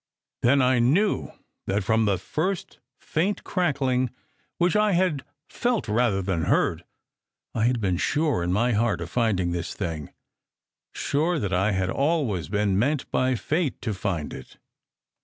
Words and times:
Then 0.41 0.63
I 0.63 0.79
knew 0.79 1.31
that, 1.67 1.83
from 1.83 2.05
the 2.05 2.17
first 2.17 2.79
faint 2.99 3.43
crack 3.43 3.79
ling 3.81 4.09
which 4.57 4.75
I 4.75 4.93
had 4.93 5.23
felt 5.47 5.87
rather 5.87 6.23
than 6.23 6.45
heard, 6.45 6.83
I 7.53 7.65
had 7.65 7.79
been 7.79 7.97
sure 7.97 8.41
in 8.41 8.51
my 8.51 8.71
heart 8.71 8.99
of 9.01 9.11
finding 9.11 9.51
this 9.51 9.75
thing: 9.75 10.11
sure 10.91 11.37
that 11.37 11.53
I 11.53 11.73
had 11.73 11.91
always 11.91 12.49
been 12.49 12.79
meant 12.79 13.11
by 13.11 13.35
Fate 13.35 13.79
to 13.83 13.93
find 13.93 14.33
it. 14.33 14.57